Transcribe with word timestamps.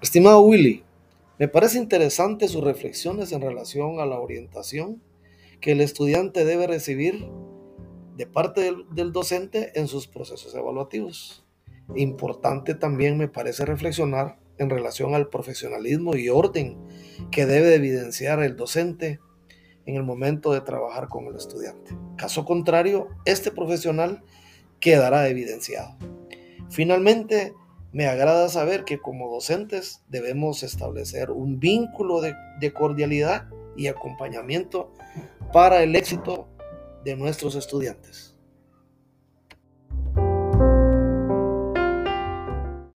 Estimado 0.00 0.42
Willy, 0.42 0.84
me 1.40 1.48
parece 1.48 1.76
interesante 1.76 2.46
sus 2.46 2.62
reflexiones 2.62 3.32
en 3.32 3.40
relación 3.40 3.98
a 3.98 4.06
la 4.06 4.20
orientación 4.20 5.02
que 5.60 5.72
el 5.72 5.80
estudiante 5.80 6.44
debe 6.44 6.68
recibir 6.68 7.28
de 8.16 8.26
parte 8.26 8.60
del, 8.60 8.86
del 8.92 9.10
docente 9.10 9.72
en 9.74 9.88
sus 9.88 10.06
procesos 10.06 10.54
evaluativos. 10.54 11.44
Importante 11.96 12.76
también 12.76 13.18
me 13.18 13.26
parece 13.26 13.64
reflexionar 13.64 14.38
en 14.58 14.70
relación 14.70 15.16
al 15.16 15.28
profesionalismo 15.28 16.14
y 16.14 16.28
orden 16.28 16.78
que 17.32 17.46
debe 17.46 17.74
evidenciar 17.74 18.40
el 18.40 18.54
docente 18.54 19.18
en 19.84 19.96
el 19.96 20.04
momento 20.04 20.52
de 20.52 20.60
trabajar 20.60 21.08
con 21.08 21.26
el 21.26 21.34
estudiante. 21.34 21.96
Caso 22.16 22.44
contrario, 22.44 23.08
este 23.24 23.50
profesional 23.50 24.22
quedará 24.78 25.28
evidenciado. 25.28 25.96
Finalmente, 26.70 27.54
me 27.98 28.06
agrada 28.06 28.48
saber 28.48 28.84
que 28.84 29.00
como 29.00 29.28
docentes 29.28 30.04
debemos 30.06 30.62
establecer 30.62 31.32
un 31.32 31.58
vínculo 31.58 32.20
de, 32.20 32.72
cordialidad 32.72 33.48
y 33.76 33.88
acompañamiento 33.88 34.92
para 35.52 35.82
el 35.82 35.96
éxito 35.96 36.46
de 37.04 37.16
nuestros 37.16 37.56
estudiantes. 37.56 38.37